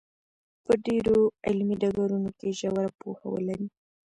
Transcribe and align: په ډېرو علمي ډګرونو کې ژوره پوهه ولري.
په 0.65 0.73
ډېرو 0.85 1.17
علمي 1.47 1.75
ډګرونو 1.81 2.29
کې 2.39 2.49
ژوره 2.59 2.87
پوهه 2.99 3.27
ولري. 3.31 3.67